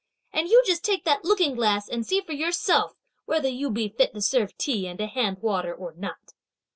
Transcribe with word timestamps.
and 0.33 0.49
you 0.49 0.63
just 0.65 0.83
take 0.83 1.03
that 1.05 1.23
looking 1.23 1.53
glass 1.53 1.87
and 1.87 2.07
see 2.07 2.21
for 2.21 2.31
yourself, 2.33 2.95
whether 3.25 3.47
you 3.47 3.69
be 3.69 3.87
fit 3.87 4.15
to 4.15 4.19
serve 4.19 4.57
tea 4.57 4.87
and 4.87 4.97
to 4.97 5.05
hand 5.05 5.37
water 5.43 5.71
or 5.75 5.93
not?" 5.95 6.33